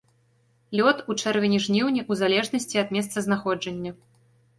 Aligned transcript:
Лёт 0.77 1.01
у 1.13 1.15
чэрвені-жніўні 1.21 2.01
ў 2.09 2.21
залежнасці 2.21 2.81
ад 2.83 2.89
месцазнаходжання. 2.97 3.91